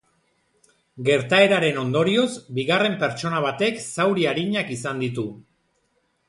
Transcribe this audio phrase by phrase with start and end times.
[1.09, 2.29] Gertaeraren ondorioz,
[2.61, 5.29] bigarren pertsona batek zauri arinak izan ditu.